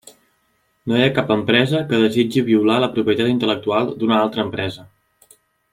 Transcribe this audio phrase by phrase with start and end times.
[0.91, 4.89] No hi ha cap empresa que desitgi violar la propietat intel·lectual d'una altra empresa.